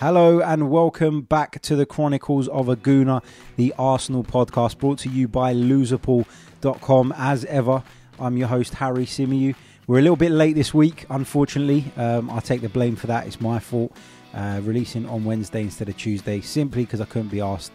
[0.00, 3.22] Hello and welcome back to the Chronicles of a Gooner,
[3.56, 7.12] the Arsenal podcast brought to you by loserpool.com.
[7.16, 7.82] As ever,
[8.20, 9.56] I'm your host, Harry Symeou.
[9.88, 11.92] We're a little bit late this week, unfortunately.
[11.96, 13.26] Um, I take the blame for that.
[13.26, 13.92] It's my fault.
[14.38, 17.72] Uh, releasing on Wednesday instead of Tuesday, simply because I couldn't be asked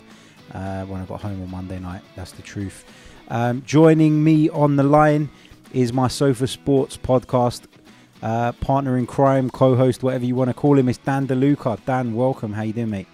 [0.53, 2.01] uh, when I got home on Monday night.
[2.15, 2.85] That's the truth.
[3.27, 5.29] Um, joining me on the line
[5.73, 7.63] is my Sofa Sports podcast
[8.21, 11.83] uh, partner in crime, co-host, whatever you want to call him, is Dan DeLuca.
[11.83, 12.53] Dan, welcome.
[12.53, 13.07] How you doing, mate?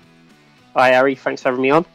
[0.76, 1.16] Hi, Harry.
[1.16, 1.88] Thanks for having me on.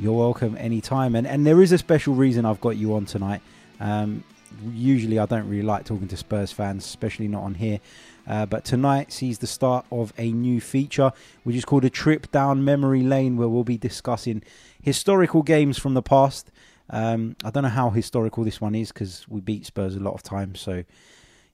[0.00, 1.14] You're welcome anytime.
[1.14, 3.40] And and there is a special reason I've got you on tonight.
[3.78, 4.24] Um,
[4.72, 7.80] usually, I don't really like talking to Spurs fans, especially not on here.
[8.26, 12.30] Uh, but tonight sees the start of a new feature, which is called a trip
[12.30, 14.42] down memory lane, where we'll be discussing
[14.80, 16.50] historical games from the past.
[16.90, 20.14] Um, I don't know how historical this one is because we beat Spurs a lot
[20.14, 20.84] of times, so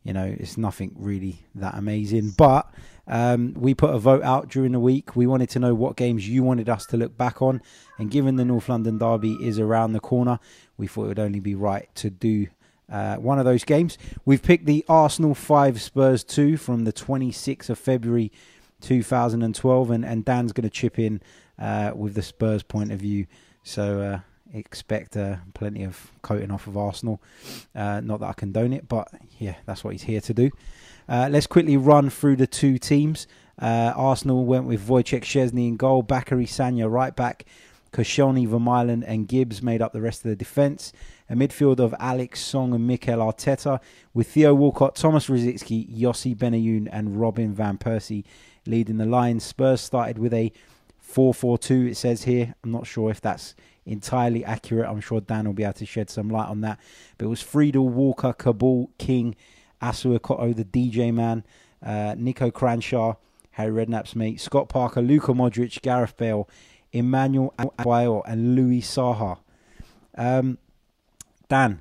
[0.05, 2.31] you know, it's nothing really that amazing.
[2.37, 2.71] But
[3.07, 5.17] um, we put a vote out during the week.
[5.17, 7.61] We wanted to know what games you wanted us to look back on.
[7.99, 10.39] And given the North London Derby is around the corner,
[10.77, 12.47] we thought it would only be right to do
[12.91, 13.99] uh, one of those games.
[14.25, 18.33] We've picked the Arsenal 5 Spurs 2 from the 26th of February
[18.81, 19.91] 2012.
[19.91, 21.21] And, and Dan's going to chip in
[21.59, 23.27] uh, with the Spurs point of view.
[23.63, 24.21] So, uh,
[24.55, 27.21] expect uh, plenty of coating off of Arsenal.
[27.75, 30.51] Uh, not that I condone it, but yeah, that's what he's here to do.
[31.09, 33.27] Uh, let's quickly run through the two teams.
[33.61, 37.45] Arsenal went with Wojciech Szczesny in goal, Bacary Sagna right back,
[37.93, 40.93] Koscielny, Vermaelen and Gibbs made up the rest of the defence.
[41.31, 43.81] A midfield of Alex Song and Mikel Arteta,
[44.15, 48.25] with Theo Walcott, Thomas Rosicky, Yossi Benayoun and Robin Van Persie
[48.67, 49.41] leading the line.
[49.41, 50.53] Spurs started with a
[51.07, 52.55] 4-4-2, it says here.
[52.63, 53.55] I'm not sure if that's
[53.87, 54.89] entirely accurate.
[54.89, 56.79] I'm sure Dan will be able to shed some light on that.
[57.17, 59.35] But it was Friedel, Walker, Kaboul, King,
[59.83, 61.45] Assou-Ekotto, the DJ man,
[61.83, 63.17] uh, Niko Kranjcar,
[63.53, 66.49] Harry Redknapp's mate, Scott Parker, Luka Modric, Gareth Bale,
[66.93, 69.39] Emmanuel Adebayor, and Louis Saha.
[70.17, 70.59] Um,
[71.49, 71.81] Dan,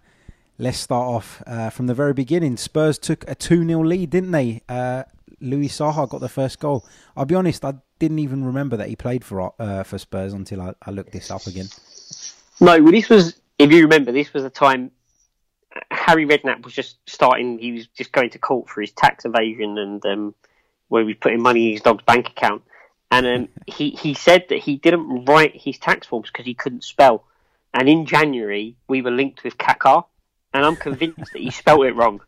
[0.57, 2.57] let's start off uh, from the very beginning.
[2.57, 4.61] Spurs took a 2 0 lead, didn't they?
[4.67, 5.03] Uh,
[5.39, 6.85] Louis Saha got the first goal.
[7.15, 10.61] I'll be honest, I didn't even remember that he played for uh, for Spurs until
[10.61, 11.67] I, I looked this up again.
[12.59, 14.91] No, well, this was, if you remember, this was the time
[15.91, 17.59] Harry Redknapp was just starting.
[17.59, 20.35] He was just going to court for his tax evasion and um,
[20.87, 22.63] where he was putting money in his dog's bank account.
[23.09, 26.83] And um, he he said that he didn't write his tax forms because he couldn't
[26.83, 27.25] spell.
[27.73, 30.05] And in January, we were linked with Kaká,
[30.53, 32.21] and I'm convinced that he spelt it wrong.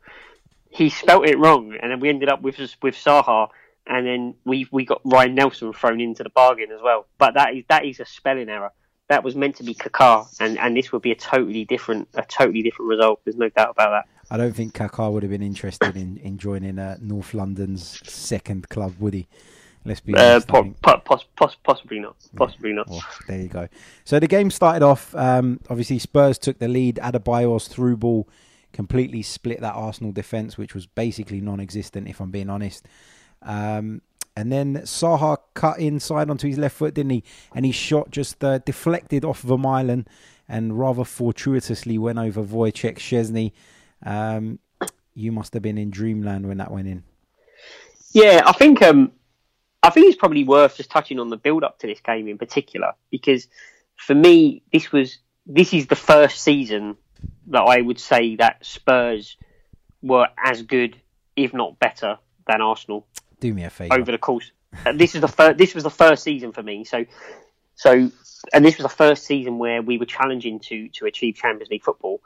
[0.69, 3.50] He spelt it wrong, and then we ended up with with Saha,
[3.88, 7.07] and then we we got Ryan Nelsen thrown into the bargain as well.
[7.18, 8.72] But that is that is a spelling error
[9.09, 12.23] that was meant to be Kaká, and, and this would be a totally different a
[12.23, 13.19] totally different result.
[13.25, 14.06] There's no doubt about that.
[14.31, 18.69] I don't think Kaká would have been interested in, in joining uh, North London's second
[18.69, 19.28] club, would he?
[19.85, 20.47] Let's be uh, honest.
[20.47, 22.16] Po- po- pos- possibly not.
[22.35, 22.75] Possibly yeah.
[22.75, 22.90] not.
[22.90, 23.67] Well, there you go.
[24.03, 25.16] So the game started off.
[25.16, 27.00] Um, obviously, Spurs took the lead.
[27.01, 28.28] Adebayor's through ball
[28.73, 32.88] completely split that Arsenal defence, which was basically non-existent, if I'm being honest.
[33.41, 34.01] Um,
[34.35, 37.23] and then Saha cut inside onto his left foot, didn't he?
[37.53, 40.06] And his shot just uh, deflected off Vermaelen
[40.47, 43.51] and rather fortuitously went over Wojciech Szczesny.
[44.06, 44.59] Um,
[45.13, 47.03] you must have been in dreamland when that went in.
[48.13, 49.12] Yeah, I think um,
[49.81, 52.38] I think it's probably worth just touching on the build up to this game in
[52.38, 53.47] particular because
[53.95, 56.97] for me this was this is the first season
[57.47, 59.38] that I would say that Spurs
[60.01, 60.95] were as good,
[61.35, 63.07] if not better, than Arsenal
[63.39, 63.95] do me a favour.
[63.95, 64.51] Over the course,
[64.85, 65.57] uh, this is the first.
[65.57, 66.84] This was the first season for me.
[66.84, 67.06] So,
[67.75, 68.12] so,
[68.53, 71.84] and this was the first season where we were challenging to to achieve Champions League
[71.84, 72.22] football,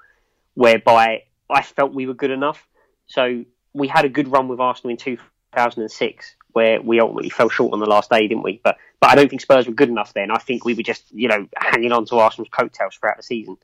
[0.56, 2.68] whereby I felt we were good enough.
[3.06, 7.74] So we had a good run with Arsenal in 2006, where we ultimately fell short
[7.74, 8.62] on the last day, didn't we?
[8.64, 10.32] But but I don't think Spurs were good enough then.
[10.32, 13.58] I think we were just you know hanging on to Arsenal's coattails throughout the season.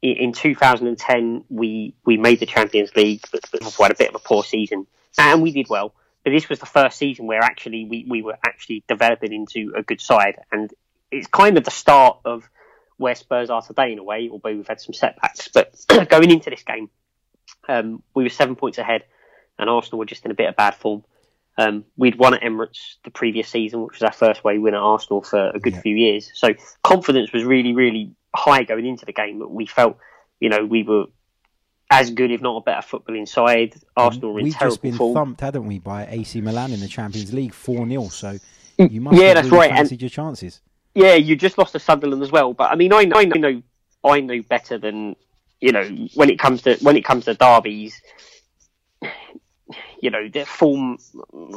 [0.00, 4.08] In, in 2010, we we made the Champions League, but, but we had a bit
[4.08, 4.86] of a poor season,
[5.18, 5.94] and we did well.
[6.24, 9.82] But this was the first season where actually we, we were actually developing into a
[9.82, 10.72] good side, and
[11.10, 12.48] it's kind of the start of
[12.96, 15.48] where Spurs are today in a way, although we've had some setbacks.
[15.48, 15.74] But
[16.08, 16.88] going into this game,
[17.68, 19.04] um, we were seven points ahead,
[19.58, 21.04] and Arsenal were just in a bit of bad form.
[21.62, 24.80] Um, we'd won at Emirates the previous season, which was our first way win at
[24.80, 25.80] Arsenal for a good yeah.
[25.80, 26.30] few years.
[26.34, 29.38] So confidence was really, really high going into the game.
[29.38, 29.98] But we felt,
[30.40, 31.06] you know, we were
[31.90, 33.74] as good, if not a better footballing side.
[33.96, 35.14] Arsenal We've just been form.
[35.14, 38.08] thumped, hadn't we, by AC Milan in the Champions League 4 0.
[38.08, 38.38] So
[38.78, 39.70] you must yeah, have that's really right.
[39.70, 40.60] fancied And your chances.
[40.94, 42.54] yeah, you just lost to Sunderland as well.
[42.54, 43.62] But I mean, I know, I know,
[44.04, 45.16] I know better than
[45.60, 48.00] you know when it comes to when it comes to derbies.
[50.00, 50.98] You know, the form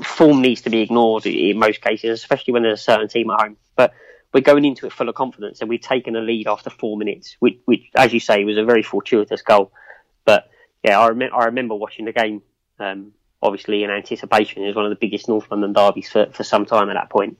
[0.04, 3.42] form needs to be ignored in most cases, especially when there's a certain team at
[3.42, 3.58] home.
[3.76, 3.94] But
[4.34, 7.36] we're going into it full of confidence, and we've taken a lead after four minutes,
[7.40, 9.72] which, which as you say, was a very fortuitous goal.
[10.26, 10.50] But
[10.84, 12.42] yeah, I, rem- I remember watching the game,
[12.80, 14.64] um, obviously in anticipation.
[14.64, 17.10] It was one of the biggest North London derbies for, for some time at that
[17.10, 17.38] point.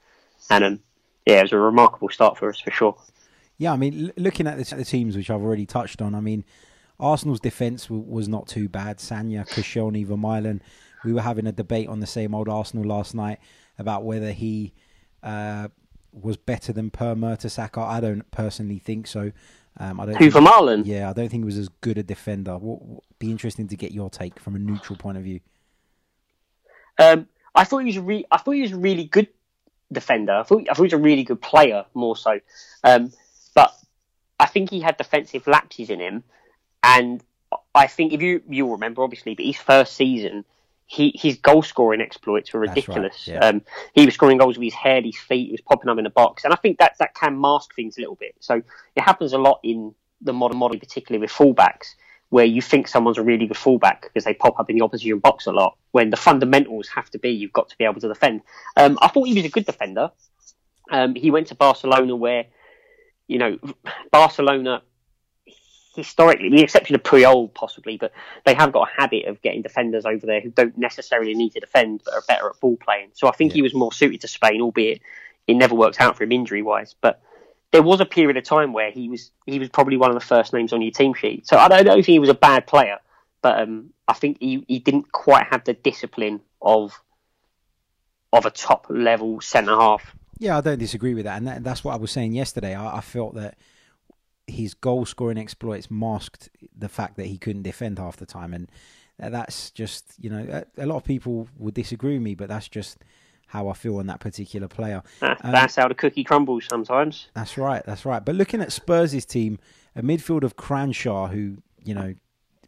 [0.50, 0.80] And um,
[1.26, 2.98] yeah, it was a remarkable start for us for sure.
[3.58, 6.44] Yeah, I mean, looking at the, the teams which I've already touched on, I mean,
[7.00, 8.98] Arsenal's defence w- was not too bad.
[9.00, 10.62] Sagna, Koscielny, Vermaelen.
[11.04, 13.40] We were having a debate on the same old Arsenal last night
[13.78, 14.74] about whether he
[15.22, 15.68] uh,
[16.12, 17.86] was better than Per Mertesacker.
[17.86, 19.32] I don't personally think so.
[19.78, 20.16] Um, I don't.
[20.16, 20.42] Who for?
[20.86, 22.58] Yeah, I don't think he was as good a defender.
[22.58, 25.40] What, what- be interesting to get your take from a neutral point of view.
[26.98, 29.28] Um, I thought he was a re- I thought he was a really good
[29.92, 30.34] defender.
[30.34, 32.40] I thought, I thought he was a really good player, more so.
[32.84, 33.12] Um,
[33.54, 33.74] but
[34.40, 36.24] I think he had defensive lapses in him,
[36.86, 37.24] and
[37.74, 40.46] I think if you you'll remember obviously, but his first season.
[40.88, 43.28] He, his goal scoring exploits were That's right, ridiculous.
[43.28, 43.40] yeah.
[43.40, 43.64] um,
[43.96, 45.48] he was scoring goals with his head, his feet.
[45.48, 47.98] He was popping them in the box, and I think that that can mask things
[47.98, 48.36] a little bit.
[48.40, 48.62] So
[48.96, 51.96] it happens a lot in the modern model, particularly with fullbacks,
[52.30, 55.18] where you think someone's a really good fullback because they pop up in the opposition
[55.18, 55.76] box a lot.
[55.90, 58.42] When the fundamentals have to be, you've got to be able to defend.
[58.78, 60.12] Um, I thought he was a good defender.
[60.92, 62.46] Um, he went to Barcelona, where
[63.28, 63.58] you know
[64.12, 64.84] Barcelona
[65.96, 68.12] historically, with the exception of Puyol possibly, but
[68.46, 71.60] they have got a habit of getting defenders over there who don't necessarily need to
[71.60, 73.10] defend but are better at ball playing.
[73.14, 75.02] So I think he was more suited to Spain, albeit
[75.48, 76.96] it never worked out for him injury wise.
[77.00, 77.22] But
[77.72, 80.26] there was a period of time where he was he was probably one of the
[80.26, 81.48] first names on your team sheet.
[81.48, 83.00] So I don't, I don't think he was a bad player,
[83.42, 87.00] but um, I think he, he didn't quite have the discipline of
[88.32, 90.16] of a top level centre half.
[90.40, 92.76] Yeah, I don't disagree with that, and that, that's what I was saying yesterday.
[92.76, 93.58] I, I felt that
[94.48, 98.70] his goal scoring exploits masked the fact that he couldn't defend half the time, and
[99.18, 102.68] that's just you know a, a lot of people would disagree with me, but that's
[102.68, 102.98] just
[103.48, 105.04] how I feel on that particular player.
[105.22, 107.30] That, Um, that's how the cookie crumbles sometimes.
[107.36, 108.24] That's right, that's right.
[108.24, 109.60] But looking at Spurs' team,
[109.96, 112.16] a midfield of Kranjcar, who you know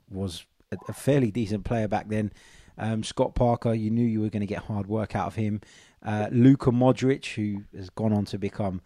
[0.09, 2.31] was a, a fairly decent player back then.
[2.79, 5.61] Um, Scott Parker, you knew you were going to get hard work out of him.
[6.05, 8.81] Uh, Luka Modric, who has gone on to become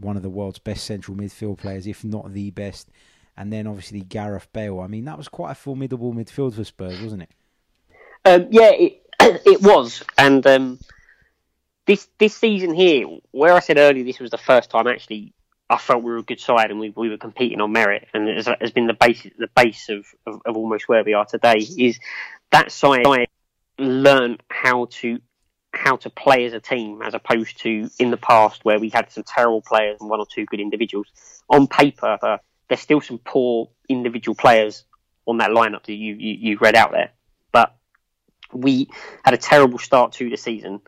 [0.00, 2.90] one of the world's best central midfield players, if not the best.
[3.36, 4.80] And then obviously Gareth Bale.
[4.80, 7.30] I mean, that was quite a formidable midfield for Spurs, wasn't it?
[8.24, 10.78] Um, yeah, it it was, and um,
[11.86, 15.32] this this season here, where I said earlier this was the first time actually
[15.70, 18.28] I felt we were a good side and we, we were competing on merit, and
[18.28, 21.58] it has, been the base the base of, of, of almost where we are today.
[21.58, 22.00] Is
[22.50, 23.06] that side
[23.78, 25.20] learn how to
[25.72, 29.10] how to play as a team as opposed to in the past where we had
[29.10, 31.08] some terrible players and one or two good individuals.
[31.48, 32.38] On paper, uh,
[32.68, 34.84] there's still some poor individual players
[35.26, 37.10] on that lineup that you, you, you read out there,
[37.52, 37.76] but
[38.52, 38.88] we
[39.24, 40.80] had a terrible start to the season.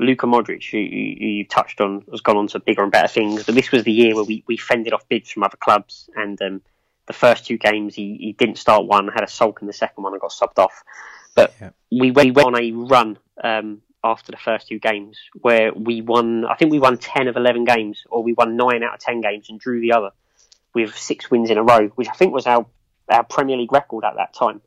[0.00, 3.06] Luka Modric, who you, who you touched on, has gone on to bigger and better
[3.06, 3.44] things.
[3.44, 6.10] But this was the year where we, we fended off bids from other clubs.
[6.16, 6.62] And um,
[7.06, 10.02] the first two games, he, he didn't start one, had a sulk in the second
[10.02, 10.82] one, and got subbed off.
[11.36, 11.70] But Yeah.
[11.92, 16.02] we went, we went on a run um, after the first two games where we
[16.02, 19.00] won, I think we won 10 of 11 games, or we won 9 out of
[19.00, 20.10] 10 games and drew the other
[20.74, 22.66] with six wins in a row, which I think was our,
[23.08, 24.60] our Premier League record at that time.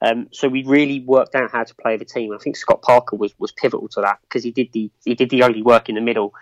[0.00, 2.32] Um, so we really worked out how to play the team.
[2.32, 5.30] I think Scott Parker was, was pivotal to that because he did the he did
[5.30, 6.34] the only work in the middle,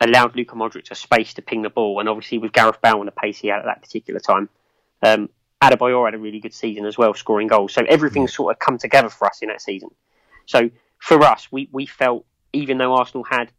[0.00, 3.06] allowed Luka Modric a space to ping the ball, and obviously with Gareth Bale and
[3.06, 4.48] the pace he had at that particular time,
[5.02, 5.28] um,
[5.62, 7.72] Adebayor had a really good season as well, scoring goals.
[7.72, 9.90] So everything sort of come together for us in that season.
[10.46, 13.50] So for us, we we felt even though Arsenal had,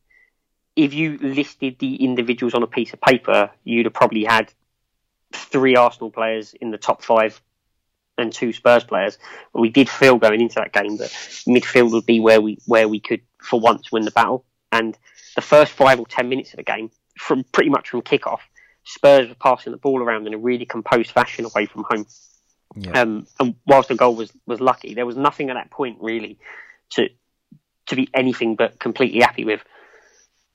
[0.75, 4.51] if you listed the individuals on a piece of paper, you'd have probably had
[5.33, 7.41] three Arsenal players in the top five
[8.17, 9.17] and two Spurs players.
[9.53, 11.09] But we did feel going into that game that
[11.47, 14.45] midfield would be where we where we could for once win the battle.
[14.71, 14.97] And
[15.35, 18.39] the first five or ten minutes of the game, from pretty much from kickoff,
[18.83, 22.05] Spurs were passing the ball around in a really composed fashion away from home.
[22.75, 23.01] Yeah.
[23.01, 26.37] Um, and whilst the goal was, was lucky, there was nothing at that point really
[26.91, 27.09] to
[27.89, 29.61] to be anything but completely happy with.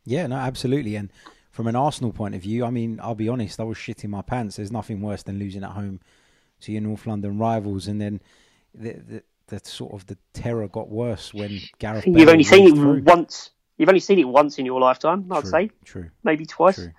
[0.05, 0.97] Yeah, no, absolutely.
[0.97, 1.11] And
[1.51, 4.23] from an Arsenal point of view, I mean, I'll be honest, I was shitting my
[4.23, 4.57] pants.
[4.57, 6.01] There's nothing worse than losing at home
[6.61, 8.21] to your North London rivals, and then
[8.75, 12.07] the the, the sort of the terror got worse when Gareth.
[12.07, 13.03] You've Bale only seen it through.
[13.03, 13.51] once.
[13.77, 16.77] You've only seen it once in your lifetime, I'd True, say, True, maybe twice.
[16.77, 16.93] true,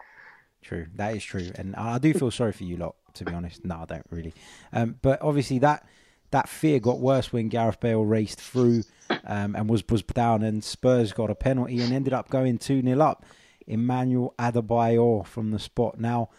[0.62, 0.88] true.
[0.96, 2.96] That is true, and I do feel sorry for you lot.
[3.13, 4.34] To be honest, no, I don't really.
[4.74, 5.88] Um, but obviously that
[6.32, 8.84] that fear got worse when Gareth Bale raced through
[9.26, 12.82] um, and was was down, and Spurs got a penalty and ended up going two
[12.82, 13.26] 0 up.
[13.68, 16.00] Emmanuel Adebayor from the spot.
[16.00, 16.30] Now,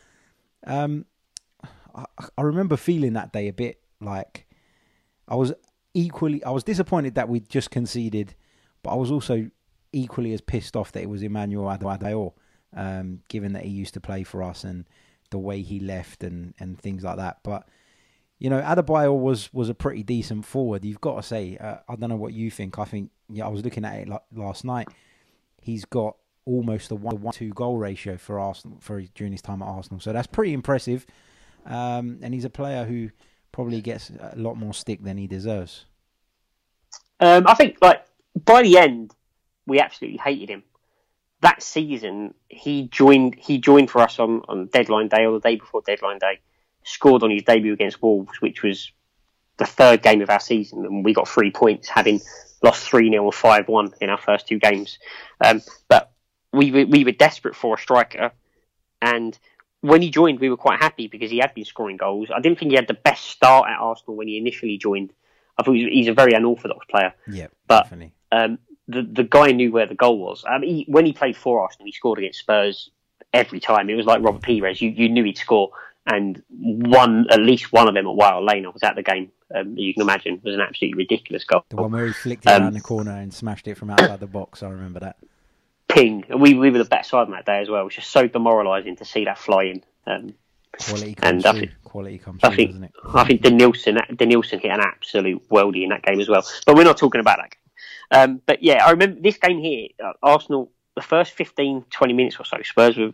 [0.65, 1.07] um,
[1.95, 2.05] I,
[2.39, 4.47] I remember feeling that day a bit like
[5.29, 5.53] I was
[5.95, 6.45] equally.
[6.45, 8.35] I was disappointed that we'd just conceded,
[8.83, 9.51] but I was also
[9.93, 12.33] equally as pissed off that it was Emmanuel Adebayor,
[12.75, 14.87] um, given that he used to play for us and
[15.31, 17.39] the way he left and, and things like that.
[17.43, 17.67] But
[18.39, 20.85] you know, Adebayor was was a pretty decent forward.
[20.85, 21.57] You've got to say.
[21.57, 22.79] Uh, I don't know what you think.
[22.79, 24.89] I think yeah, I was looking at it like last night.
[25.61, 29.67] He's got almost a one two goal ratio for Arsenal for during his time at
[29.67, 30.01] Arsenal.
[30.01, 31.07] So that's pretty impressive.
[31.65, 33.11] Um, and he's a player who
[33.53, 35.87] probably gets a lot more stick than he deserves.
[37.19, 38.05] Um, I think like
[38.45, 39.15] by the end,
[39.67, 40.63] we absolutely hated him.
[41.41, 43.35] That season, he joined.
[43.35, 46.41] He joined for us on, on deadline day or the day before deadline day.
[46.89, 48.93] Scored on his debut against Wolves, which was
[49.57, 52.21] the third game of our season, and we got three points, having
[52.63, 54.99] lost three 0 or five one in our first two games.
[55.45, 56.13] Um, but
[56.53, 58.31] we were, we were desperate for a striker,
[59.03, 59.37] and
[59.81, 62.29] when he joined, we were quite happy because he had been scoring goals.
[62.35, 65.13] I didn't think he had the best start at Arsenal when he initially joined.
[65.59, 67.15] I thought he's a very unorthodox player.
[67.29, 68.13] Yeah, but definitely.
[68.33, 70.45] Um, the the guy knew where the goal was.
[70.47, 72.91] I mean, he, when he played for Arsenal, he scored against Spurs
[73.33, 73.91] every time.
[73.91, 74.81] It was like Robert Pires.
[74.81, 75.71] You you knew he'd score,
[76.07, 78.67] and one at least one of them at Wild Lane.
[78.67, 79.33] I was at the game.
[79.55, 81.65] Um, you can imagine was an absolutely ridiculous goal.
[81.69, 84.21] The one where he flicked it um, around the corner and smashed it from outside
[84.21, 84.63] the box.
[84.63, 85.17] I remember that.
[85.89, 86.25] Ping.
[86.29, 87.83] We we were the best side on that day as well.
[87.83, 89.85] It was just so demoralising to see that fly in.
[90.07, 90.35] Um,
[90.79, 91.51] Quality comes and through.
[91.51, 92.93] I think, Quality comes I think, doesn't it?
[93.15, 96.45] I think Denilson, Denilson hit an absolute worldie in that game as well.
[96.67, 97.57] But we're not talking about that.
[98.11, 99.89] Um, but yeah, I remember this game here.
[100.03, 103.13] Uh, Arsenal, the first 15, 20 minutes or so, Spurs were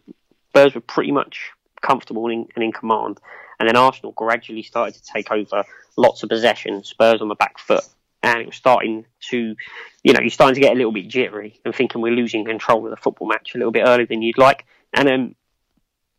[0.50, 3.18] Spurs were pretty much comfortable and in, and in command.
[3.58, 5.64] And then Arsenal gradually started to take over
[5.96, 7.84] lots of possession, Spurs on the back foot.
[8.22, 9.56] And it was starting to,
[10.04, 12.84] you know, you're starting to get a little bit jittery and thinking we're losing control
[12.84, 14.64] of the football match a little bit earlier than you'd like.
[14.94, 15.34] And then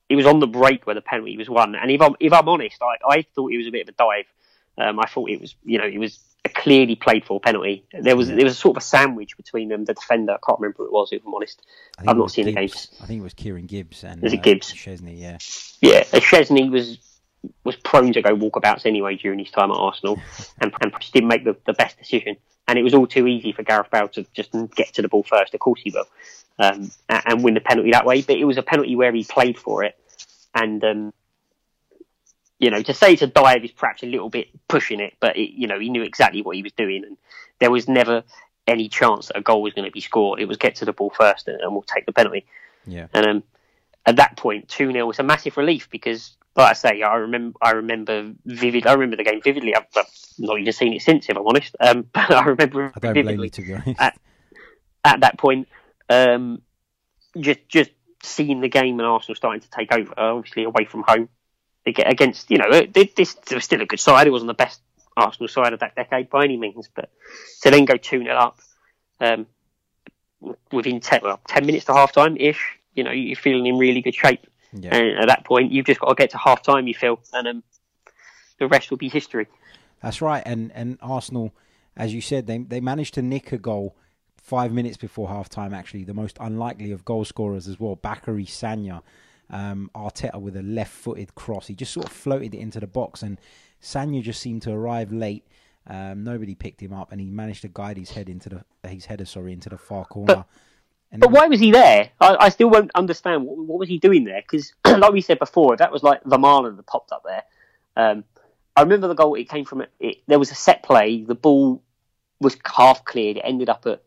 [0.09, 1.75] it was on the break where the penalty was won.
[1.75, 3.97] And if I'm if I'm honest, I, I thought it was a bit of a
[3.97, 4.25] dive.
[4.77, 7.85] Um, I thought it was you know it was a clearly played for penalty.
[7.93, 9.85] There was there was a sort of a sandwich between them.
[9.85, 11.09] The defender, I can't remember who it was.
[11.11, 11.61] If I'm honest,
[11.97, 12.55] I've not seen Gibbs.
[12.55, 12.87] the games.
[13.01, 14.73] I think it was Kieran Gibbs and was it uh, Gibbs?
[14.73, 15.37] Szczesny, yeah.
[15.81, 16.97] Yeah, Szczesny was
[17.63, 20.19] was prone to go walkabouts anyway during his time at Arsenal,
[20.61, 22.35] and, and didn't make the, the best decision.
[22.67, 25.23] And it was all too easy for Gareth Bale to just get to the ball
[25.23, 25.53] first.
[25.53, 26.07] Of course he will,
[26.59, 28.21] um, and win the penalty that way.
[28.21, 29.97] But it was a penalty where he played for it
[30.55, 31.13] and um,
[32.63, 35.51] you know, to say to dive is perhaps a little bit pushing it, but it,
[35.51, 37.17] you know, he knew exactly what he was doing, and
[37.59, 38.23] there was never
[38.65, 40.39] any chance that a goal was going to be scored.
[40.39, 42.45] It was get to the ball first, and, and we'll take the penalty.
[42.87, 43.07] Yeah.
[43.13, 43.43] And um,
[44.05, 47.57] at that point, two 0 was a massive relief because, like I say, I remember,
[47.61, 48.87] I remember vivid.
[48.87, 49.75] I remember the game vividly.
[49.75, 50.05] I've, I've
[50.39, 51.75] not even seen it since, if I'm honest.
[51.81, 53.99] Um, but I remember I don't vividly blame you, to be honest.
[53.99, 54.17] At,
[55.03, 55.67] at that point,
[56.09, 56.61] um,
[57.37, 57.91] just just
[58.23, 61.27] seeing the game and Arsenal starting to take over, obviously away from home
[61.85, 64.27] against, you know, this was still a good side.
[64.27, 64.81] It wasn't the best
[65.15, 67.09] Arsenal side of that decade by any means, but
[67.61, 68.59] to then go 2 0 up
[69.19, 69.45] um,
[70.71, 74.01] within 10, well, 10 minutes to half time ish, you know, you're feeling in really
[74.01, 74.45] good shape.
[74.73, 74.95] Yeah.
[74.95, 77.47] And at that point, you've just got to get to half time, you feel, and
[77.47, 77.63] um,
[78.57, 79.47] the rest will be history.
[80.01, 80.43] That's right.
[80.45, 81.53] And, and Arsenal,
[81.95, 83.95] as you said, they, they managed to nick a goal
[84.37, 88.45] five minutes before half time, actually, the most unlikely of goal scorers as well, Bacary
[88.45, 89.01] Sagna.
[89.53, 91.67] Um, Arteta with a left footed cross.
[91.67, 93.39] He just sort of floated it into the box, and
[93.81, 95.45] Sagna just seemed to arrive late.
[95.85, 99.05] Um, nobody picked him up, and he managed to guide his head into the his
[99.05, 100.45] header, sorry, into the far corner.
[101.11, 102.09] But, but why was he there?
[102.19, 104.41] I, I still won't understand what, what was he doing there.
[104.41, 107.43] Because, like we said before, that was like Vermaelen that popped up there.
[107.95, 108.23] Um,
[108.75, 109.35] I remember the goal.
[109.35, 111.23] It came from it, there was a set play.
[111.23, 111.83] The ball
[112.39, 113.37] was half cleared.
[113.37, 114.01] It ended up at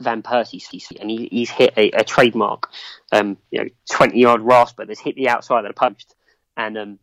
[0.00, 2.70] Van Persie and he, he's hit a, a trademark,
[3.12, 6.14] um, you know, twenty yard rasper that's hit the outside of the post
[6.56, 6.98] and um,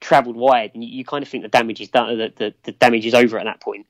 [0.00, 2.72] travelled wide, and you, you, kind of think the damage is done, the, the, the,
[2.72, 3.86] damage is over at that point,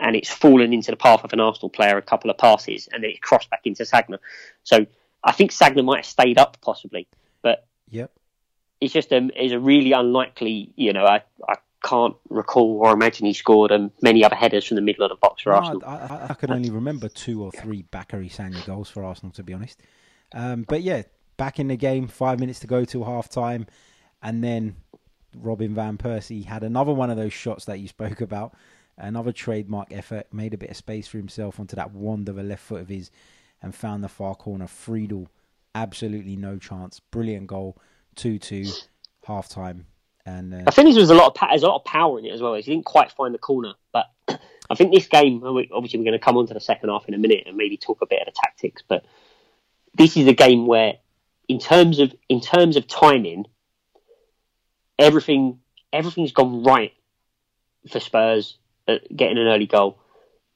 [0.00, 3.04] and it's fallen into the path of an Arsenal player a couple of passes, and
[3.04, 4.18] then it crossed back into Sagna.
[4.64, 4.86] So
[5.22, 7.06] I think Sagna might have stayed up possibly,
[7.42, 8.10] but yep.
[8.80, 13.26] it's just um, it's a really unlikely, you know, I, I can't recall or imagine
[13.26, 15.82] he scored um, many other headers from the middle of the box for no, Arsenal.
[15.84, 19.42] I, I, I, could only remember two or three Bacary Sagna goals for Arsenal, to
[19.42, 19.80] be honest.
[20.32, 21.02] Um, but yeah,
[21.36, 23.66] back in the game, five minutes to go till half time,
[24.22, 24.76] and then
[25.34, 28.54] Robin Van Persie had another one of those shots that you spoke about,
[28.98, 32.42] another trademark effort, made a bit of space for himself onto that wand of a
[32.42, 33.10] left foot of his,
[33.62, 34.66] and found the far corner.
[34.66, 35.28] Friedel,
[35.74, 37.78] absolutely no chance, brilliant goal,
[38.14, 38.66] two two,
[39.24, 39.86] half time
[40.30, 42.26] And uh, I think this was a lot of there's a lot of power in
[42.26, 42.54] it as well.
[42.54, 45.42] He didn't quite find the corner, but I think this game.
[45.44, 47.76] Obviously, we're going to come on to the second half in a minute and maybe
[47.76, 48.82] talk a bit of the tactics.
[48.86, 49.04] But
[49.94, 50.94] this is a game where,
[51.48, 53.46] in terms of in terms of timing,
[54.98, 55.58] everything
[55.92, 56.92] everything's gone right
[57.90, 58.56] for Spurs
[59.14, 59.98] getting an early goal,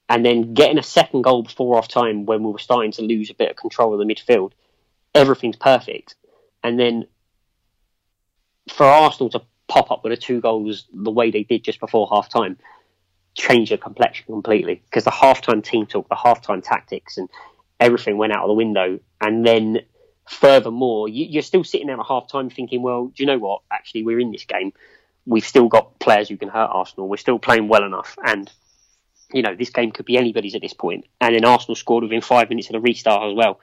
[0.08, 3.30] and then getting a second goal before half time when we were starting to lose
[3.30, 4.52] a bit of control of the midfield.
[5.14, 6.16] Everything's perfect,
[6.62, 7.06] and then
[8.68, 12.08] for Arsenal to pop up with the two goals the way they did just before
[12.10, 12.58] half time
[13.34, 17.28] change the complexion completely because the halftime team talk, the halftime tactics, and
[17.80, 18.98] everything went out of the window.
[19.20, 19.80] And then,
[20.28, 23.62] furthermore, you, are still sitting there at halftime thinking, well, do you know what?
[23.70, 24.72] Actually, we're in this game.
[25.26, 27.08] We've still got players who can hurt Arsenal.
[27.08, 28.50] We're still playing well enough, and
[29.32, 31.06] you know this game could be anybody's at this point.
[31.20, 33.58] And then Arsenal scored within five minutes of the restart as well,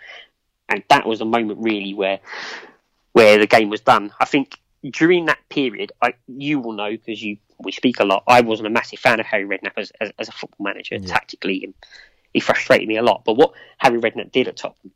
[0.68, 2.20] and that was the moment really where
[3.14, 4.12] where the game was done.
[4.20, 4.58] I think
[4.90, 8.24] during that period, I, you will know because you we speak a lot.
[8.28, 11.08] I wasn't a massive fan of Harry Redknapp as, as, as a football manager yeah.
[11.08, 11.74] tactically, and
[12.34, 13.24] he frustrated me a lot.
[13.26, 14.92] But what Harry Redknapp did at Tottenham,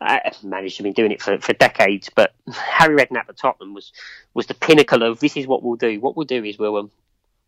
[0.00, 2.10] I managed to be doing it for, for decades.
[2.14, 3.92] But Harry Redknapp at Tottenham was
[4.34, 6.00] was the pinnacle of this is what we'll do.
[6.00, 6.90] What we'll do is we'll um,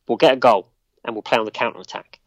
[0.07, 0.69] we'll get a goal
[1.05, 2.19] and we'll play on the counter attack,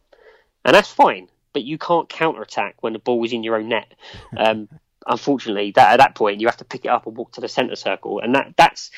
[0.65, 1.27] and that's fine.
[1.53, 3.93] But you can't counter attack when the ball is in your own net.
[4.37, 4.69] Um,
[5.07, 7.49] unfortunately, that at that point you have to pick it up and walk to the
[7.49, 8.91] centre circle, and that that's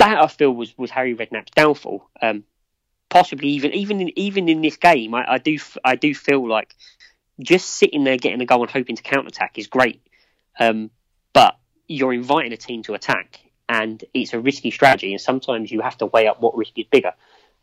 [0.00, 2.08] that I feel was, was Harry Redknapp's downfall.
[2.20, 2.44] Um,
[3.10, 6.74] possibly even even in, even in this game, I, I, do I do feel like
[7.38, 10.00] just sitting there getting a goal and hoping to counter attack is great,
[10.58, 10.90] um,
[11.32, 15.82] but you're inviting a team to attack, and it's a risky strategy, and sometimes you
[15.82, 17.12] have to weigh up what risk is bigger.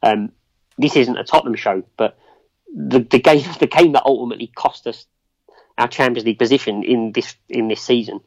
[0.04, 0.32] Um,
[0.78, 2.20] this isn't a Tottenham show, but
[2.74, 5.08] the, the game the game that ultimately cost us
[5.78, 8.20] our Champions League position in this in this season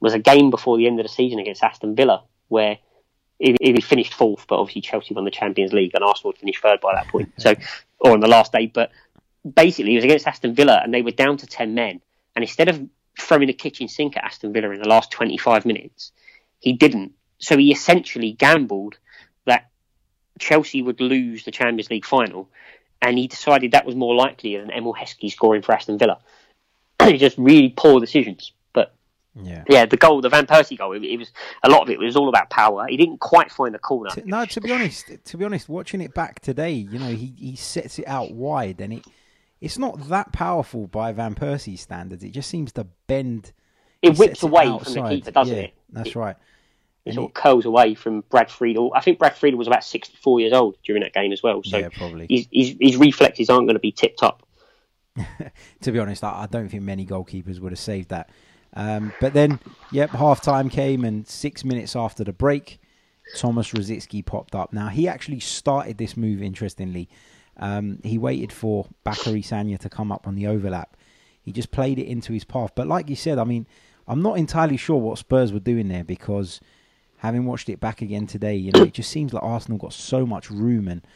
[0.00, 2.78] was a game before the end of the season against Aston Villa, where
[3.38, 6.80] he, he finished fourth, but obviously Chelsea won the Champions League and Arsenal finished third
[6.80, 7.32] by that point.
[7.38, 7.54] So,
[7.98, 8.90] or on the last day, but
[9.54, 12.00] basically it was against Aston Villa and they were down to ten men.
[12.36, 12.88] And instead of
[13.18, 16.12] throwing a kitchen sink at Aston Villa in the last 25 minutes,
[16.58, 17.12] he didn't.
[17.38, 18.98] So he essentially gambled
[19.44, 19.70] that
[20.38, 22.48] Chelsea would lose the Champions League final,
[23.02, 26.18] and he decided that was more likely than Emile Heskey scoring for Aston Villa.
[27.16, 28.52] just really poor decisions.
[29.42, 29.86] Yeah, yeah.
[29.86, 31.32] The goal, the Van Persie goal, it, it, was
[31.64, 32.86] a lot of it was all about power.
[32.88, 34.10] He didn't quite find the corner.
[34.24, 37.56] No, to be honest, to be honest, watching it back today, you know, he, he
[37.56, 39.04] sets it out wide, and it
[39.60, 42.22] it's not that powerful by Van Persie standards.
[42.22, 43.52] It just seems to bend.
[44.02, 45.74] It whips away from the keeper, doesn't yeah, it?
[45.90, 46.36] That's it, right.
[47.04, 48.92] It sort of curls away from Brad Friedel.
[48.94, 51.62] I think Brad Friedel was about 64 years old during that game as well.
[51.62, 52.26] So yeah, probably.
[52.30, 54.46] His, his, his reflexes aren't going to be tip top.
[55.82, 58.30] to be honest, I, I don't think many goalkeepers would have saved that.
[58.74, 59.60] Um, but then,
[59.92, 62.80] yep, half time came, and six minutes after the break,
[63.36, 64.72] Thomas Rosicky popped up.
[64.72, 67.08] Now, he actually started this move, interestingly.
[67.56, 70.96] Um, he waited for Bacary Sagna to come up on the overlap.
[71.40, 72.72] He just played it into his path.
[72.74, 73.66] But like you said, I mean,
[74.08, 76.60] I'm not entirely sure what Spurs were doing there because
[77.18, 80.26] having watched it back again today, you know, it just seems like Arsenal got so
[80.26, 81.06] much room and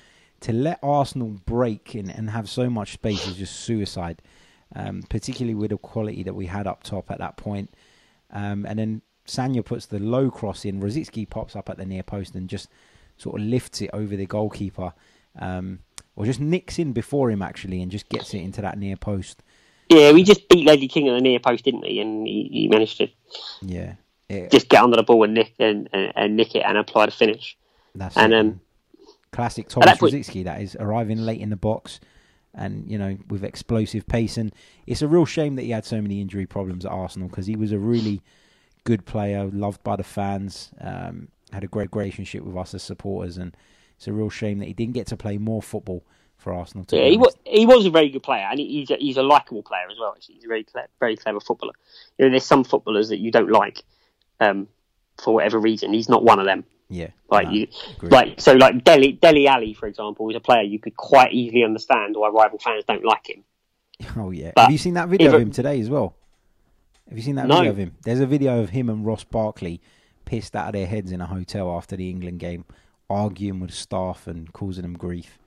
[0.40, 4.22] to let Arsenal break and, and have so much space is just suicide
[4.74, 7.72] um, particularly with the quality that we had up top at that point.
[8.31, 10.81] Um, and then Sagna puts the low cross in.
[10.81, 12.68] Rosicky pops up at the near post and just
[13.16, 14.92] sort of lifts it over the goalkeeper,
[15.38, 15.81] um,
[16.16, 19.42] or just nicks in before him actually, and just gets it into that near post.
[19.88, 22.00] Yeah, we just beat Ledley King at the near post, didn't he?
[22.00, 23.09] And he, he managed to
[23.62, 23.94] yeah
[24.50, 27.12] just get under the ball and nick and, and, and nick it and apply the
[27.12, 27.57] finish.
[27.94, 28.61] That's and um,
[29.33, 30.44] classic Thomas Rosicky.
[30.44, 32.00] That is arriving late in the box
[32.58, 34.36] and you know with explosive pace.
[34.36, 34.54] And
[34.86, 37.56] it's a real shame that he had so many injury problems at Arsenal because he
[37.56, 38.22] was a really
[38.84, 43.38] good player, loved by the fans, um, had a great relationship with us as supporters,
[43.38, 43.56] and
[43.96, 46.04] it's a real shame that he didn't get to play more football
[46.38, 46.86] for Arsenal.
[46.90, 49.62] yeah, he was, he was a very good player, and he's a, he's a likable
[49.62, 50.14] player as well.
[50.16, 50.64] Actually, he's a very
[51.00, 51.72] very clever footballer.
[52.16, 53.82] You know, there's some footballers that you don't like
[54.40, 54.68] um,
[55.18, 55.92] for whatever reason.
[55.92, 56.64] He's not one of them.
[56.90, 57.68] Yeah, like no, you,
[58.03, 61.62] like so, like Delhi Dele Alli, for example, is a player you could quite easily
[61.62, 63.44] understand why rival fans don't like him.
[64.16, 66.14] Oh yeah, but have you seen that video of him today as well?
[67.09, 67.57] Have you seen that no.
[67.57, 67.96] video of him?
[68.03, 69.81] There's a video of him and Ross Barkley
[70.24, 72.64] pissed out of their heads in a hotel after the England game,
[73.11, 75.38] arguing with staff and causing them grief.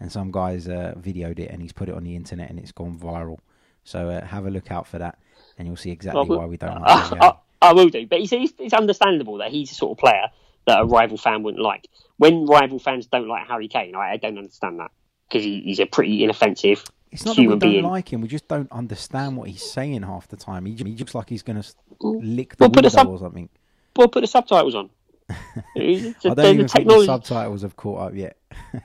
[0.00, 2.72] And some guys uh, videoed it and he's put it on the internet and it's
[2.72, 3.38] gone viral.
[3.84, 5.18] So uh, have a look out for that,
[5.58, 7.12] and you'll see exactly why we don't like.
[7.20, 10.26] I, I, I will do, but it's, it's understandable that he's the sort of player
[10.66, 11.88] that a rival fan wouldn't like.
[12.16, 14.90] When rival fans don't like Harry Kane, I, I don't understand that
[15.28, 16.84] because he, he's a pretty inoffensive.
[17.10, 17.92] It's not human that we don't being.
[17.92, 20.64] like him; we just don't understand what he's saying half the time.
[20.64, 23.48] He, he looks like he's going to lick the we'll window sub- or something.
[23.96, 24.90] Well, put the subtitles on.
[25.30, 25.34] I
[25.76, 28.38] don't the even think the subtitles have caught up yet.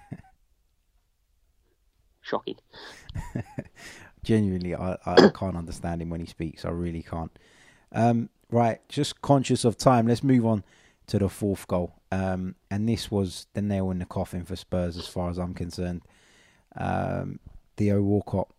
[2.28, 2.58] shocking.
[4.24, 6.66] Genuinely, I, I can't understand him when he speaks.
[6.66, 7.32] I really can't.
[7.94, 10.08] Um, right, just conscious of time.
[10.08, 10.64] Let's move on
[11.08, 11.94] to the fourth goal.
[12.12, 15.54] Um, and this was the nail in the coffin for Spurs, as far as I'm
[15.54, 16.02] concerned.
[16.76, 17.40] Um,
[17.76, 18.50] Theo Walcott.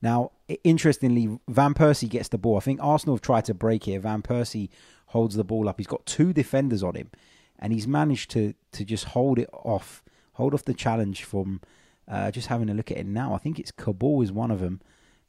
[0.00, 0.32] Now,
[0.64, 2.56] interestingly, Van Persie gets the ball.
[2.56, 4.00] I think Arsenal have tried to break here.
[4.00, 4.68] Van Persie
[5.06, 5.78] holds the ball up.
[5.78, 7.10] He's got two defenders on him,
[7.58, 10.02] and he's managed to to just hold it off,
[10.34, 11.60] hold off the challenge from.
[12.08, 14.58] Uh, just having a look at it now, I think it's Kaboul is one of
[14.58, 14.80] them.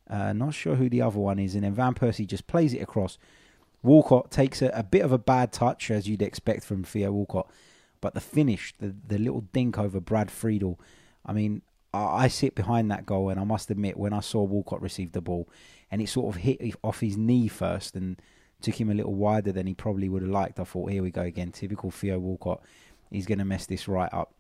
[0.09, 2.81] Uh, not sure who the other one is, and then Van Persie just plays it
[2.81, 3.19] across.
[3.83, 7.49] Walcott takes a, a bit of a bad touch, as you'd expect from Theo Walcott,
[8.01, 10.79] but the finish, the the little dink over Brad Friedel.
[11.25, 11.61] I mean,
[11.93, 15.11] I, I sit behind that goal, and I must admit, when I saw Walcott receive
[15.11, 15.47] the ball,
[15.91, 18.21] and it sort of hit off his knee first, and
[18.61, 20.59] took him a little wider than he probably would have liked.
[20.59, 22.61] I thought, here we go again, typical Theo Walcott.
[23.11, 24.33] He's going to mess this right up.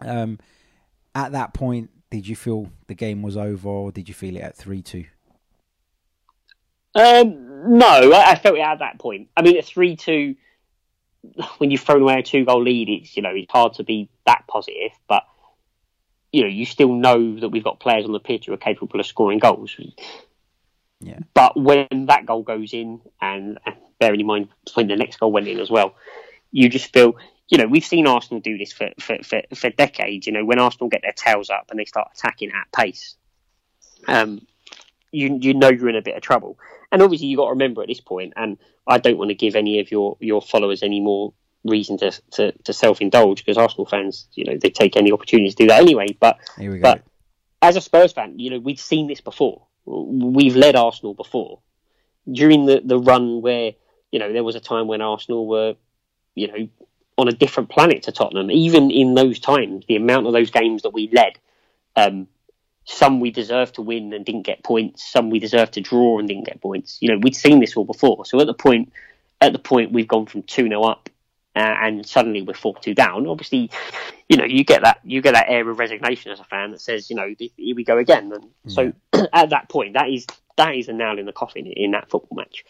[0.00, 0.38] Um,
[1.14, 4.42] at that point, did you feel the game was over, or did you feel it
[4.42, 5.04] at three two?
[6.94, 9.28] Um, no, I, I felt it at that point.
[9.36, 10.36] I mean, at three two,
[11.58, 14.08] when you've thrown away a two goal lead, it's you know it's hard to be
[14.26, 15.24] that positive, but
[16.32, 18.98] you know you still know that we've got players on the pitch who are capable
[18.98, 19.76] of scoring goals.
[21.00, 21.18] Yeah.
[21.32, 25.32] But when that goal goes in, and, and bearing in mind when the next goal
[25.32, 25.94] went in as well,
[26.50, 27.16] you just feel.
[27.48, 30.24] You know, we've seen Arsenal do this for, for, for, for decades.
[30.24, 33.16] You know, when Arsenal get their tails up and they start attacking at pace,
[34.06, 34.46] um,
[35.10, 36.58] you you know you're in a bit of trouble.
[36.92, 39.54] And obviously, you got to remember at this point, and I don't want to give
[39.54, 41.32] any of your, your followers any more
[41.64, 45.50] reason to, to, to self indulge because Arsenal fans, you know, they take any opportunity
[45.50, 46.06] to do that anyway.
[46.18, 46.82] But Here we go.
[46.82, 47.04] but
[47.62, 49.66] as a Spurs fan, you know, we've seen this before.
[49.86, 51.60] We've led Arsenal before
[52.30, 53.72] during the, the run where
[54.12, 55.74] you know there was a time when Arsenal were,
[56.34, 56.68] you know,
[57.18, 58.50] on a different planet to Tottenham.
[58.50, 61.38] Even in those times, the amount of those games that we led,
[61.96, 62.26] um,
[62.84, 65.10] some we deserved to win and didn't get points.
[65.10, 66.98] Some we deserved to draw and didn't get points.
[67.00, 68.24] You know, we'd seen this all before.
[68.24, 68.92] So at the point,
[69.40, 71.08] at the point we've gone from two 0 up,
[71.56, 73.26] uh, and suddenly we're four two down.
[73.26, 73.70] Obviously,
[74.28, 76.80] you know, you get that you get that air of resignation as a fan that
[76.80, 78.32] says, you know, here we go again.
[78.32, 78.92] And so
[79.32, 82.36] at that point, that is that is a nail in the coffin in that football
[82.36, 82.64] match.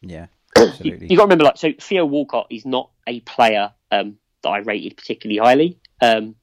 [0.00, 0.26] Yeah,
[0.56, 1.06] You, absolutely.
[1.08, 4.58] you got to remember, like, so Theo Walcott is not a player um, that I
[4.58, 5.78] rated particularly highly.
[6.00, 6.36] Um,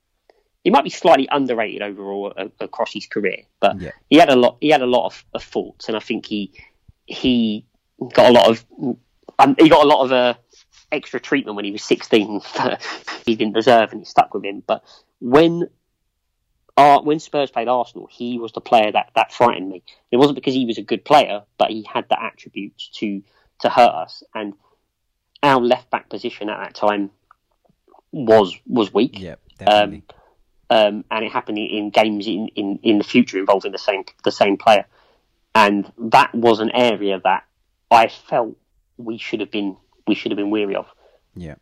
[0.66, 3.92] he might be slightly underrated overall uh, across his career, but Yeah.
[4.10, 4.58] he had a lot.
[4.60, 6.52] He had a lot of, of faults, and I think he
[7.06, 7.66] he
[8.14, 8.66] got a lot of
[9.38, 10.34] um, he got a lot of uh,
[10.92, 12.42] extra treatment when he was 16
[13.28, 14.64] he didn't deserve, and it stuck with him.
[14.66, 14.84] But
[15.20, 15.70] when
[16.78, 19.84] uh, when Spurs played Arsenal, he was the player that, that frightened me.
[20.12, 23.22] It wasn't because he was a good player, but he had the attributes to
[23.60, 24.24] to hurt us.
[24.34, 24.54] And
[25.44, 27.12] our left back position at that time
[28.12, 29.20] was was weak.
[29.20, 29.98] Yeah, definitely.
[29.98, 30.16] Um,
[30.70, 34.58] and it happened in, games in, in, in the future involving the same the same
[34.58, 34.86] player,
[35.54, 37.44] and that was an area that
[37.92, 38.58] I felt
[38.98, 40.88] we should have been we should have been weary of.
[41.36, 41.56] yeah,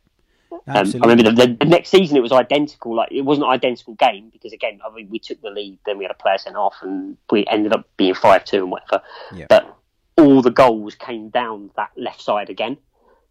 [0.52, 2.96] Um, I remember the, the, next season it was identical.
[2.96, 5.98] Like it wasn't an identical game because again, I mean, we took the lead, then
[5.98, 9.04] we had a player sent off, and we ended up being five two and whatever.
[9.34, 9.46] Yeah.
[9.50, 9.78] But
[10.18, 12.78] all the goals came down that left side again,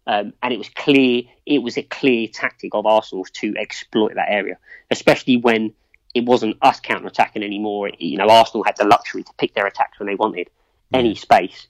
[0.07, 1.23] um, and it was clear.
[1.45, 4.57] It was a clear tactic of Arsenal's to exploit that area,
[4.91, 5.73] especially when
[6.13, 7.89] it wasn't us counter attacking anymore.
[7.97, 10.49] You know, Arsenal had the luxury to pick their attacks when they wanted
[10.93, 11.67] any space,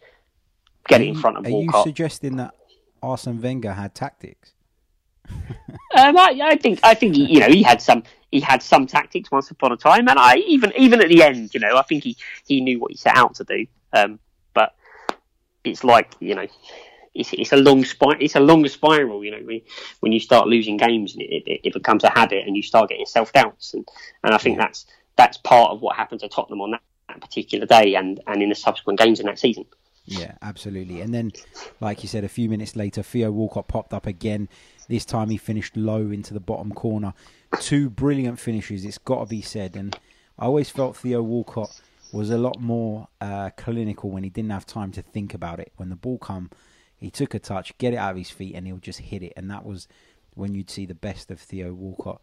[0.88, 2.56] get Are it in front of Are you suggesting that
[3.02, 4.54] Arsene Wenger had tactics?
[5.96, 8.88] Um, I, I think I think he, you know he had some he had some
[8.88, 11.84] tactics once upon a time, and I even even at the end, you know, I
[11.84, 12.18] think he,
[12.48, 13.68] he knew what he set out to do.
[13.94, 14.18] Um,
[14.56, 14.74] but
[15.64, 16.48] it's like you know,
[17.14, 19.24] it's, it's a long spi- it's a longer spiral.
[19.24, 19.62] You know, when,
[20.00, 22.90] when you start losing games, and it, it, it becomes a habit, and you start
[22.90, 23.88] getting self doubts, and,
[24.24, 27.66] and I think that's that's part of what happened to Tottenham on that, that particular
[27.66, 29.66] day, and, and in the subsequent games in that season.
[30.06, 31.02] Yeah, absolutely.
[31.02, 31.32] And then,
[31.80, 34.50] like you said, a few minutes later, Theo Walcott popped up again.
[34.90, 37.14] This time he finished low into the bottom corner.
[37.60, 39.78] Two brilliant finishes, it's got to be said.
[39.78, 39.98] And
[40.38, 41.80] I always felt Theo Walcott
[42.12, 45.72] was a lot more uh, clinical when he didn't have time to think about it.
[45.78, 46.50] When the ball come,
[47.04, 49.34] he took a touch, get it out of his feet, and he'll just hit it.
[49.36, 49.90] And that was
[50.36, 52.22] when you'd see the best of Theo Walcott.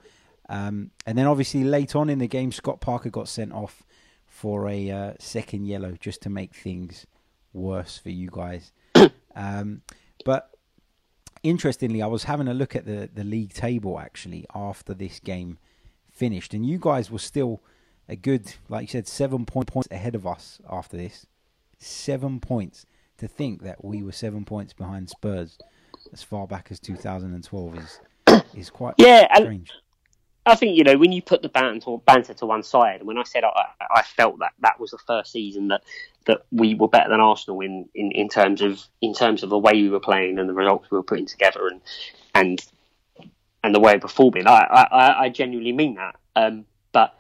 [0.48, 3.82] Um, and then obviously late on in the game, Scott Parker got sent off
[4.26, 7.06] for a uh, second yellow just to make things
[7.52, 8.72] worse for you guys.
[9.36, 9.82] um,
[10.24, 10.56] but
[11.42, 15.58] interestingly, I was having a look at the, the league table actually after this game
[16.10, 17.60] finished, and you guys were still
[18.08, 21.26] a good, like you said, seven point points ahead of us after this.
[21.76, 22.86] Seven points.
[23.20, 25.58] To think that we were seven points behind Spurs
[26.12, 28.00] as far back as 2012 is
[28.54, 29.70] is quite yeah, strange.
[30.46, 33.18] I think you know when you put the banter, banter to one side, and when
[33.18, 35.82] I said I, I felt that that was the first season that
[36.24, 39.58] that we were better than Arsenal in, in, in terms of in terms of the
[39.58, 41.80] way we were playing and the results we were putting together and
[42.34, 42.64] and
[43.62, 44.46] and the way of performing.
[44.46, 46.16] I I, I genuinely mean that.
[46.36, 47.14] Um, but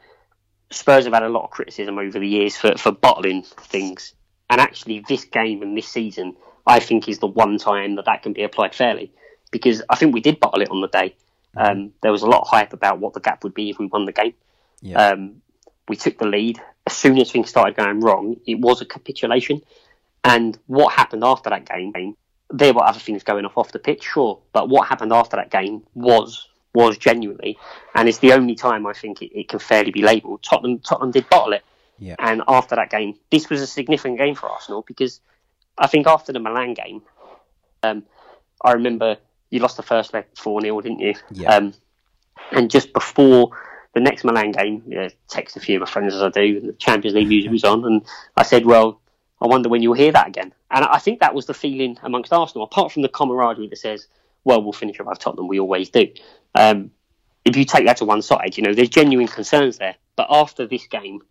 [0.70, 4.14] Spurs have had a lot of criticism over the years for, for bottling things,
[4.50, 6.36] and actually this game and this season,
[6.66, 9.12] I think, is the one time that that can be applied fairly
[9.50, 11.14] because I think we did bottle it on the day.
[11.56, 13.86] Um, there was a lot of hype about what the gap would be if we
[13.86, 14.34] won the game.
[14.82, 15.08] Yeah.
[15.08, 15.42] Um,
[15.88, 16.60] we took the lead.
[16.86, 19.62] As soon as things started going wrong, it was a capitulation.
[20.22, 22.16] And what happened after that game,
[22.50, 25.50] there were other things going off off the pitch, sure, but what happened after that
[25.50, 27.58] game was was genuinely,
[27.96, 30.42] and it's the only time I think it, it can fairly be labelled.
[30.42, 31.64] Tottenham Tottenham did bottle it,
[32.00, 32.16] Yeah.
[32.18, 35.20] and after that game, this was a significant game for Arsenal because
[35.78, 37.02] I think after the Milan game,
[37.82, 38.04] um,
[38.64, 39.18] I remember
[39.50, 41.14] you lost the first leg four 0 didn't you?
[41.30, 41.54] Yeah.
[41.54, 41.74] Um,
[42.52, 43.50] and just before
[43.92, 46.58] the next Milan game, you know, text a few of my friends as I do,
[46.58, 48.02] and the Champions League music was on, and
[48.36, 49.00] I said, well,
[49.40, 50.52] I wonder when you'll hear that again.
[50.70, 54.06] And I think that was the feeling amongst Arsenal, apart from the camaraderie that says,
[54.44, 56.08] well, we'll finish above Tottenham, we always do.
[56.54, 56.92] Um,
[57.44, 59.96] if you take that to one side, you know, there's genuine concerns there.
[60.16, 61.22] But after this game,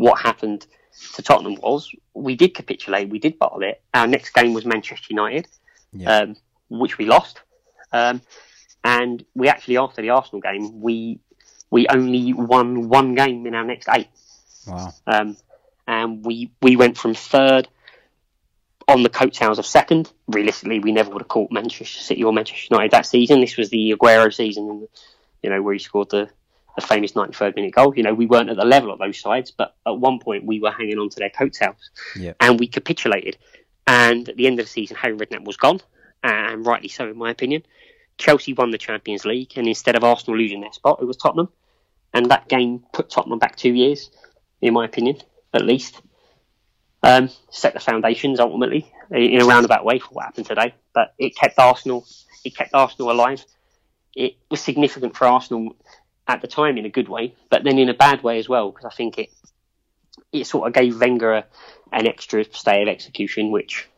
[0.00, 0.66] what happened
[1.14, 3.82] to Tottenham was we did capitulate, we did bottle it.
[3.92, 5.46] Our next game was Manchester United,
[5.92, 6.16] Yeah.
[6.16, 6.36] um,
[6.70, 7.40] which we lost.
[7.92, 8.22] Um,
[8.82, 11.20] and we actually, after the Arsenal game, we
[11.70, 14.08] we only won one game in our next eight.
[14.66, 14.92] wow.
[15.06, 15.36] Um,
[15.86, 17.68] and we, we went from third
[18.88, 20.10] on the coattails of second.
[20.28, 23.40] Realistically, we never would have caught Manchester City or Manchester United that season.
[23.40, 24.88] This was the Aguero season,
[25.42, 26.28] you know, where he scored the,
[26.76, 27.94] the famous 93rd minute goal.
[27.96, 30.60] You know, we weren't at the level of those sides, but at one point we
[30.60, 32.32] were hanging on to their coattails Yeah.
[32.40, 33.36] and we capitulated.
[33.86, 35.80] And at the end of the season, Harry Redknapp was gone,
[36.22, 37.62] and rightly so, in my opinion.
[38.18, 41.48] Chelsea won the Champions League, and instead of Arsenal losing their spot, it was Tottenham.
[42.12, 44.10] And that game put Tottenham back two years,
[44.60, 45.16] in my opinion,
[45.54, 46.00] at least.
[47.02, 51.34] Um, set the foundations ultimately in a roundabout way for what happened today, but it
[51.34, 52.06] kept Arsenal.
[52.44, 53.44] It kept Arsenal alive.
[54.14, 55.74] It was significant for Arsenal
[56.28, 58.70] at the time in a good way, but then in a bad way as well
[58.70, 59.30] because I think it
[60.32, 61.44] it sort of gave Wenger a,
[61.92, 63.88] an extra stay of execution, which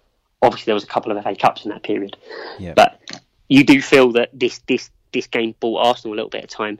[0.40, 2.16] obviously there was a couple of FA Cups in that period.
[2.58, 2.74] Yeah.
[2.74, 6.50] But you do feel that this this this game bought Arsenal a little bit of
[6.50, 6.78] time,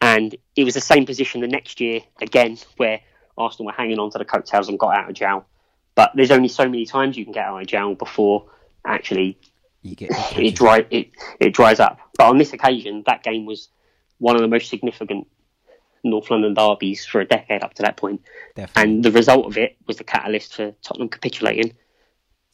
[0.00, 3.00] and it was the same position the next year again, where
[3.36, 5.46] Arsenal were hanging on to the coattails and got out of jail.
[5.94, 8.46] But there's only so many times you can get out of jail before
[8.86, 9.38] actually
[9.82, 11.98] You get it dry it it dries up.
[12.16, 13.68] But on this occasion, that game was
[14.20, 15.26] one of the most significant
[16.04, 18.22] North London derbies for a decade up to that point,
[18.54, 18.82] definitely.
[18.94, 21.74] and the result of it was the catalyst for Tottenham capitulating,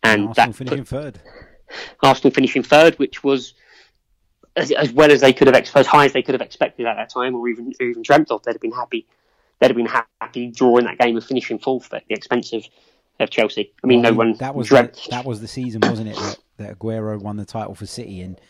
[0.03, 1.21] and Arsenal that finishing put third.
[2.03, 3.55] Arsenal finishing third, which was
[4.57, 6.97] as, as well as they could have as high as they could have expected at
[6.97, 8.43] that time, or even or even dreamt of.
[8.43, 9.07] They'd have been happy.
[9.61, 9.87] They'd have been
[10.21, 12.65] happy drawing that game and finishing fourth at the expense of,
[13.21, 13.73] of Chelsea.
[13.83, 14.95] I mean, Well, no one that was dreamt.
[14.95, 16.17] the, that was the season, wasn't it?
[16.17, 18.41] That, that Aguero won the title for City, and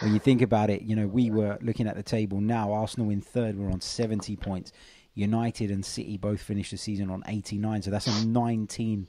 [0.00, 2.72] when you think about it, you know we were looking at the table now.
[2.72, 4.72] Arsenal in third, we're on seventy points.
[5.14, 9.06] United and City both finished the season on eighty nine, so that's a nineteen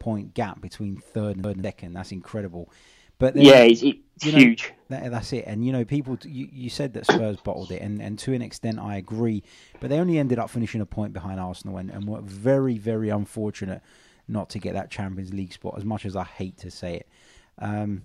[0.00, 1.94] point gap between third and second.
[1.94, 2.70] That's incredible.
[3.18, 4.72] But then, yeah, it's, it's you know, huge.
[4.90, 5.44] that, that's it.
[5.46, 8.42] And you know, people, you, you said that Spurs bottled it, and, and to an
[8.42, 9.42] extent, I agree.
[9.80, 13.08] But they only ended up finishing a point behind Arsenal, and, and were very, very
[13.08, 13.80] unfortunate
[14.28, 15.74] not to get that Champions League spot.
[15.78, 17.08] As much as I hate to say it,
[17.58, 18.02] um,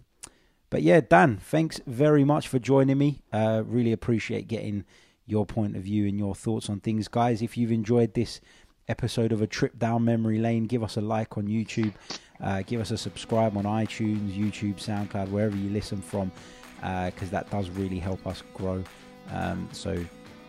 [0.72, 3.22] but yeah, Dan, thanks very much for joining me.
[3.32, 4.86] Uh, really appreciate getting
[5.28, 7.42] your point of view and your thoughts on things, guys.
[7.42, 8.40] If you've enjoyed this
[8.88, 11.94] episode of a trip down memory lane, give us a like on YouTube.
[12.42, 16.32] Uh, give us a subscribe on iTunes, YouTube, SoundCloud, wherever you listen from,
[16.78, 18.82] because that does really help us grow.
[19.30, 20.04] Um, so,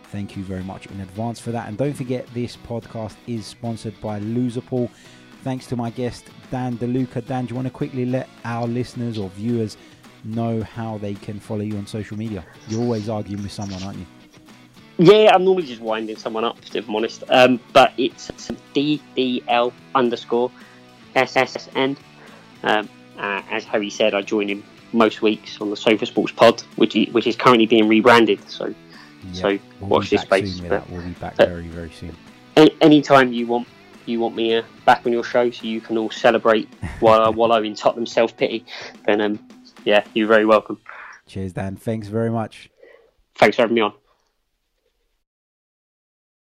[0.05, 1.67] thank you very much in advance for that.
[1.67, 4.89] And don't forget, this podcast is sponsored by Loserpool.
[5.43, 7.27] Thanks to my guest, Dan DeLuca.
[7.27, 9.75] Dan, do you want to quickly let our listeners or viewers
[10.23, 12.43] know how they can follow you on social media?
[12.67, 14.05] You're always arguing with someone, aren't you?
[14.99, 17.23] Yeah, I'm normally just winding someone up, if I'm honest.
[17.29, 18.29] Um, but it's
[18.75, 20.51] DDL underscore
[21.15, 21.97] SSN.
[22.63, 26.61] Um, uh, as Harry said, I join him most weeks on the Sofa Sports Pod,
[26.75, 28.47] which is, which is currently being rebranded.
[28.49, 28.73] So
[29.31, 30.89] So, we'll watch this space, soon but-.
[30.89, 32.15] We'll be back very, very soon.
[32.57, 33.67] a- anytime you want
[34.05, 36.67] you want me uh, back on your show, so you can all celebrate
[36.99, 38.65] while I wallow in Tottenham self pity,
[39.07, 39.39] then um,
[39.85, 40.79] yeah, you're very welcome.
[41.27, 41.75] Cheers, Dan.
[41.75, 42.69] Thanks very much.
[43.35, 43.93] Thanks for having me on.